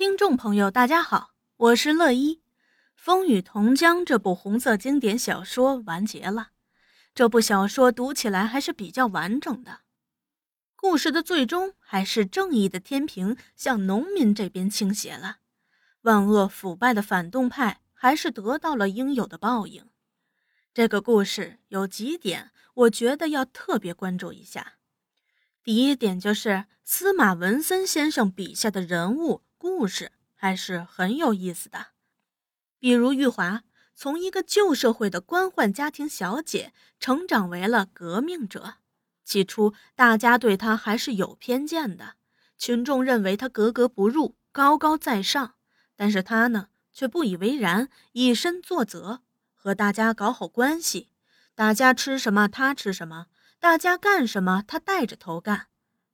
[0.00, 2.36] 听众朋友，大家好，我是乐一。
[2.96, 6.52] 《风雨同江》这部红色经典小说完结了。
[7.14, 9.80] 这部小说读起来还是比较完整的。
[10.74, 15.40] 故事的最终还是正义的天平向农民这边倾斜了，
[16.00, 19.84] 万恶腐败的反动派还是得到了应有的报应。
[20.72, 24.76] 这个故事有几点，我觉得要特别关注一下。
[25.62, 31.88] 第一点就是司马文森先生笔下的人物故事还是很有意思的，
[32.78, 33.62] 比如玉华
[33.94, 38.76] 从一个旧社会的官宦家庭小姐成长为了革命者，
[39.22, 42.14] 起初大家对她还是有偏见的，
[42.56, 45.56] 群众认为她格格不入、高高在上，
[45.94, 49.20] 但是她呢却不以为然，以身作则，
[49.52, 51.10] 和大家搞好关系，
[51.54, 53.26] 大家吃什么她吃什么。
[53.58, 55.66] 大家干什么，他带着头干；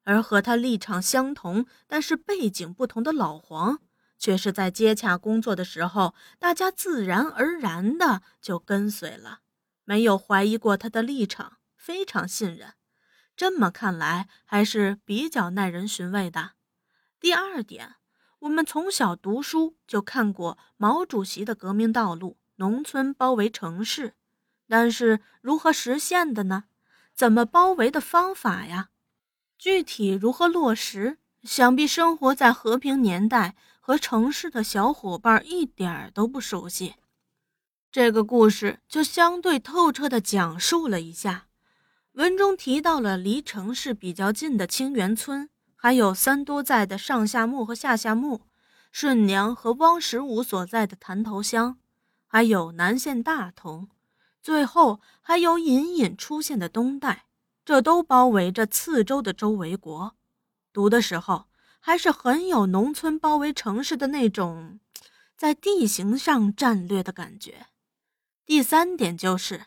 [0.06, 3.80] 而和他立场相同，但是背景不同的老黄，
[4.16, 9.40] 却是在接洽工作的时候，大家自然而然的就跟随了，
[9.84, 12.74] 没有怀疑过他的立场，非常信任。
[13.34, 16.52] 这么看来，还是比较耐人寻味的。
[17.18, 17.96] 第二点，
[18.38, 24.14] 我们从小读书就看过毛主席的革命道路：农村包围城市，
[24.68, 26.64] 但是如何实现的呢？
[27.12, 28.90] 怎么包围的方法呀？
[29.58, 31.18] 具体如何落实？
[31.42, 36.96] 想必生活在和平年代和城市的小伙伴一点儿都不熟悉。
[37.92, 41.46] 这个故事就相对透彻地讲述了一下。
[42.12, 48.42] 文中提到了离城市比较近的清源村，还有三多在的上下木和下下木，
[48.90, 51.78] 顺娘和汪十五所在的潭头乡，
[52.26, 53.88] 还有南县大同。
[54.42, 57.26] 最后还有隐隐出现的东代，
[57.66, 60.14] 这都包围着次州的周围国。
[60.72, 61.46] 读的时候
[61.80, 64.78] 还是很有农村包围城市的那种，
[65.36, 67.66] 在地形上战略的感觉。
[68.44, 69.66] 第三点就是，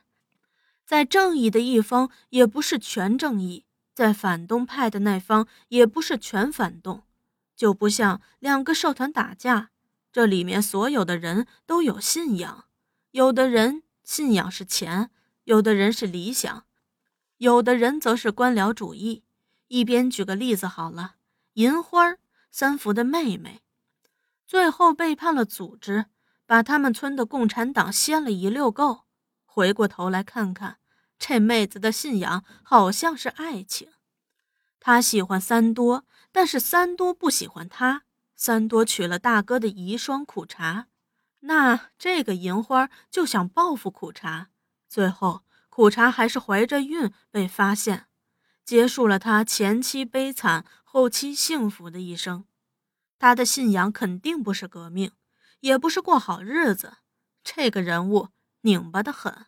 [0.85, 7.03] 在正义的一方也不是全正义，在反动派的那方也不是全反动，
[7.57, 9.71] 就不像两个社团打架，
[10.13, 12.63] 这里面所有的人都有信仰，
[13.11, 13.83] 有的人。
[14.05, 15.11] 信仰是钱，
[15.43, 16.63] 有的人是理想，
[17.39, 19.23] 有的人则是官僚主义。
[19.69, 21.15] 一边举个例子好了，
[21.53, 22.17] 银花
[22.51, 23.61] 三福的妹妹，
[24.45, 26.07] 最后背叛了组织，
[26.45, 29.05] 把他们村的共产党掀了一溜够。
[29.45, 30.79] 回过头来看看，
[31.17, 33.89] 这妹子的信仰好像是爱情。
[34.81, 38.03] 她喜欢三多，但是三多不喜欢她。
[38.35, 40.87] 三多娶了大哥的遗孀苦茶。
[41.41, 44.49] 那这个银花就想报复苦茶，
[44.89, 48.07] 最后苦茶还是怀着孕被发现，
[48.65, 52.45] 结束了他前期悲惨、后期幸福的一生。
[53.17, 55.11] 他的信仰肯定不是革命，
[55.61, 56.97] 也不是过好日子。
[57.43, 58.29] 这个人物
[58.61, 59.45] 拧巴的很，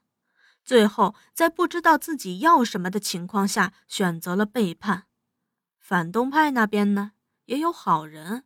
[0.64, 5.04] 最后在不知道自己要什么的情况下选择了背叛。
[5.78, 7.12] 反动派那边呢，
[7.46, 8.46] 也有好人，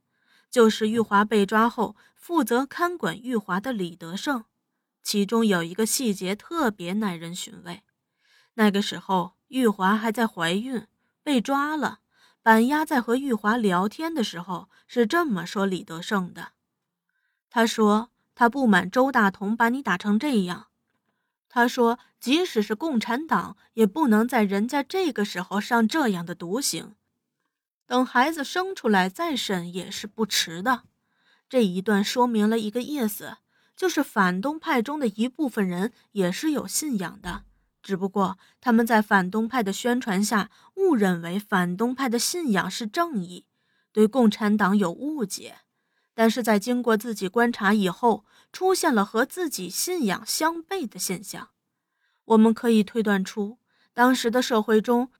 [0.50, 1.96] 就是玉华被抓后。
[2.16, 4.46] 负责看管玉华的李德胜，
[5.06, 7.84] 其中有一个细节特别耐人寻味。
[8.56, 10.88] 那个时候，玉华还在怀孕，
[11.22, 12.00] 被抓了。
[12.42, 16.54] 板鸭在和玉华聊天的时候是这么说李德胜的
[17.52, 20.70] ：“他说他不满周大同把你打成这样。
[21.48, 26.96] 他说，即使是共产党，也不能在人家这个时候上这样的毒刑。
[27.86, 30.86] 等孩子生出来再审也是不迟的。”
[31.48, 33.38] 这一段说明了一个意思，
[33.76, 37.44] 就是反动派中的一部分人也是有信仰的，
[37.84, 43.46] 只不过他们在反动派的宣传下误认为反动派的信仰是正义，
[43.92, 45.58] 对共产党有误解。
[46.14, 51.50] 但是在经过自己观察以后，出现了和自己信仰相悖的现象。
[52.24, 53.58] 我们可以推断出，
[53.94, 55.12] 当时的社会中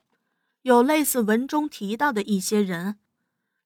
[0.62, 2.98] 有类似文中提到的一些人。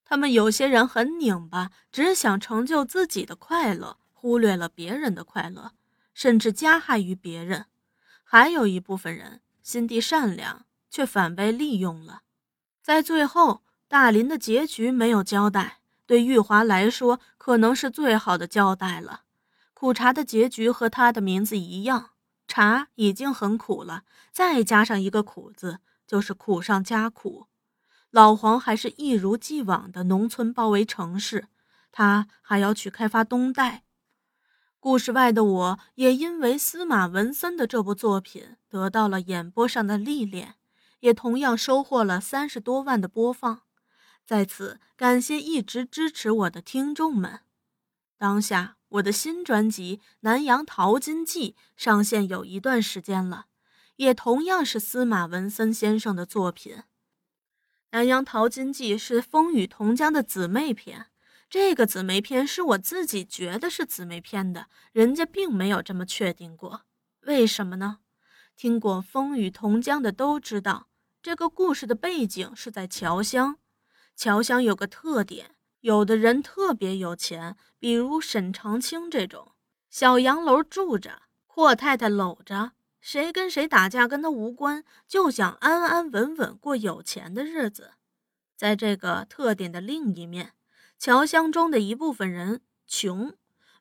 [0.03, 5.71] 他们有些人很拧巴，只想成就自己的快乐，忽略了别人的快乐，
[6.13, 7.67] 甚至加害于别人。
[8.21, 12.23] 还有一部分人心地善良，却反被利用了。
[12.81, 19.21] 在最后，大林的结局没有交代，对玉华来说可能是最好的交代了。
[19.73, 22.09] 苦茶的结局和他的名字一样，
[22.45, 27.47] 茶已经很苦了，再加上一个苦字，就是苦上加苦。
[28.11, 31.47] 老黄还是一如既往的农村包围城市，
[31.89, 33.85] 他还要去开发东带。
[34.81, 40.55] 故事外的我也因为司马文森的这部作品得到了演播上的历练，
[41.01, 43.63] 也同样收获了三十多万的播放。
[44.25, 47.41] 在此感谢一直支持我的听众们。
[48.17, 53.47] 当下我的新专辑《南洋淘金记》上线有一段时间了，
[53.97, 56.75] 也同样是司马文森先生的作品。
[57.91, 61.07] 《南洋淘金记》是《风雨同江》的姊妹篇。
[61.49, 66.81] 这个姊妹篇是我自己觉得是姊妹篇的，人家并没有这么确定过。
[67.21, 68.01] 为什么呢？
[68.55, 70.89] 听过《风雨同江》的都知道，
[71.23, 73.57] 这个故事的背景是在侨乡。
[74.15, 79.53] 侨乡有个特点，有的人特别有钱，比如沈长清这种，
[79.89, 87.93] 小洋楼住着，阔太太搂着，谁跟谁打架跟他无关，就想安安稳稳过有钱的日子。
[88.55, 90.53] 在这个特点的另一面。
[90.99, 93.33] 侨乡中的一部分人穷，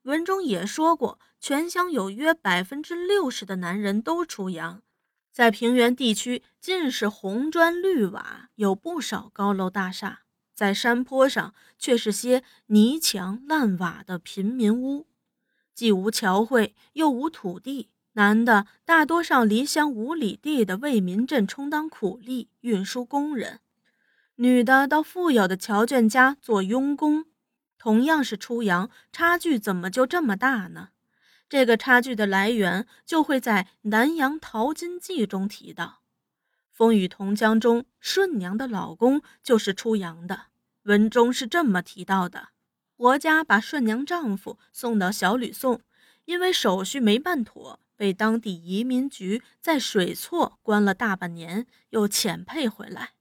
[0.02, 4.82] 文中也说过，全乡有约百分之六十的男人都出洋，
[5.32, 10.20] 在平原地区尽是红砖绿瓦，有不少高楼大厦；
[10.54, 15.08] 在山坡上却是些泥墙烂瓦的贫民屋，
[15.74, 23.58] 既无侨汇，又无土地，男的大多上离乡五里地的为民镇充当苦力、运输工人。
[24.40, 27.24] 女的到富有的侨眷家做佣工，
[27.76, 30.90] 同样是出洋，差距怎么就这么大呢？
[31.48, 35.84] 这个差距的来源就会在《南洋淘金记》中提到，
[36.70, 40.42] 《风雨同江》中顺娘的老公就是出洋的。
[40.84, 42.50] 文中是这么提到的：
[42.96, 45.80] 婆家把顺娘丈夫送到小吕宋，
[46.26, 53.14] 因为手续没办妥，被当地移民局在水措关了大半年，又遣配回来。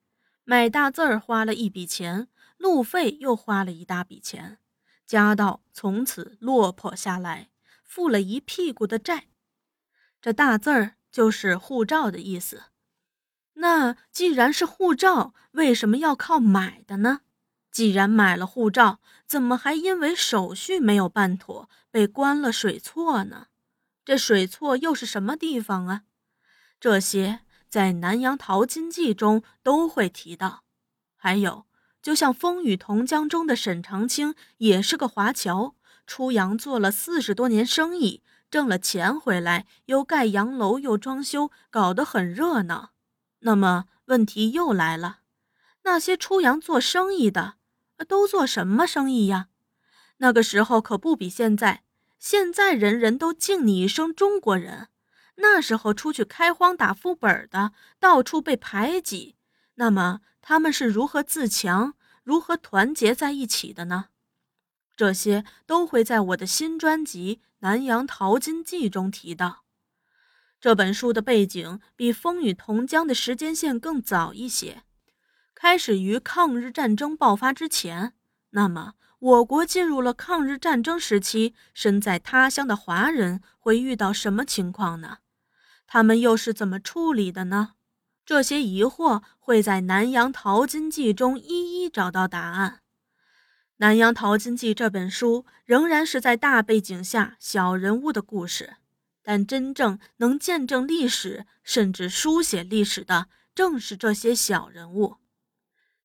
[0.49, 4.59] 买大字儿花了一笔钱，路费又花了一大笔钱，
[5.05, 7.49] 家道从此落魄下来，
[7.83, 9.27] 负了一屁股的债。
[10.21, 12.63] 这大字儿就是护照的意思。
[13.55, 17.19] 那既然是护照，为什么要靠买的呢？
[17.69, 23.47] 既然买了护照，怎么还因为手续没有办妥被关了水错呢？
[24.05, 26.03] 这水错又是什么地方啊？
[26.79, 27.41] 这些。
[27.69, 30.63] 在《南洋淘金记》中都会提到，
[31.15, 31.65] 还有，
[32.01, 35.75] 就像《风雨同江》中的沈长清，也是个华侨，
[36.05, 42.91] 出洋做了四十多年生意，挣了钱回来，又盖洋楼，又装修，搞得很热闹。
[43.39, 45.19] 那么问题又来了，
[45.83, 47.55] 那些出洋做生意的，
[48.07, 49.47] 都做什么生意呀？
[50.17, 51.83] 那个时候可不比现在，
[52.17, 54.87] 现在人人都敬你一声中国人。
[55.37, 59.35] 那时候出去开荒打副本的到处被排挤，
[59.75, 61.93] 那么他们是如何自强、
[62.23, 64.05] 如何团结在一起的呢？
[64.95, 69.63] 这些都会在我的新专辑《南洋淘金记》中提到。
[70.59, 74.81] 这本书的背景比《风雨同江》的时间线更早一些，
[75.53, 78.13] 开始于抗日战争爆发之前。
[78.49, 85.19] 那么，我国进入了抗日战争时期，身在他乡的华人会遇到什么情况呢？
[85.87, 87.71] 他们又是怎么处理的呢？
[88.25, 92.81] 这些疑惑会在《南洋淘金记》中一一找到答案。
[93.79, 98.75] 《南洋淘金记》这本书仍然是在大背景下小人物的故事，
[99.23, 105.07] 但真正能见证历史甚至书写历史的，正是这些小人物。《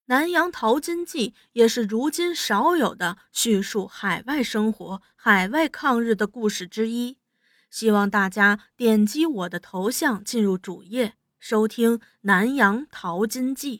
[0.04, 7.16] 南洋淘金记》也是如今少有的叙述海外生活、海外抗日的故事之一。
[7.72, 13.78] 希望大家点击我的头像进入主页，收听《南阳淘金记》。